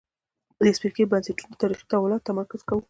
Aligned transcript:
په 0.55 0.61
دې 0.65 0.71
څپرکي 0.75 1.03
کې 1.05 1.09
بنسټونو 1.11 1.59
تاریخي 1.61 1.85
تحولاتو 1.89 2.27
تمرکز 2.29 2.61
کوو. 2.67 2.79